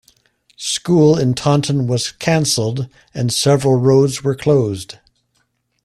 [0.57, 4.95] School in Taunton was cancelled, and several roads were closed.